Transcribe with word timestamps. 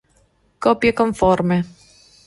Copie 0.59 0.93
conforme 0.97 1.61